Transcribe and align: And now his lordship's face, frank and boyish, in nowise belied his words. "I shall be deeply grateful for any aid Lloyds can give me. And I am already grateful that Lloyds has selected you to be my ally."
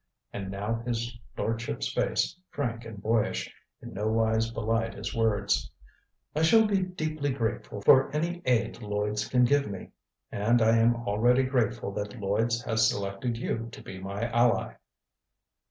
And 0.33 0.49
now 0.49 0.81
his 0.83 1.15
lordship's 1.37 1.93
face, 1.93 2.35
frank 2.49 2.85
and 2.85 2.99
boyish, 3.03 3.53
in 3.83 3.93
nowise 3.93 4.49
belied 4.49 4.95
his 4.95 5.13
words. 5.13 5.69
"I 6.35 6.41
shall 6.41 6.65
be 6.65 6.81
deeply 6.81 7.29
grateful 7.29 7.81
for 7.83 8.09
any 8.09 8.41
aid 8.45 8.81
Lloyds 8.81 9.27
can 9.27 9.43
give 9.45 9.69
me. 9.69 9.91
And 10.31 10.59
I 10.59 10.75
am 10.77 10.95
already 11.07 11.43
grateful 11.43 11.91
that 11.91 12.19
Lloyds 12.19 12.63
has 12.63 12.89
selected 12.89 13.37
you 13.37 13.69
to 13.71 13.83
be 13.83 13.99
my 13.99 14.27
ally." 14.31 14.73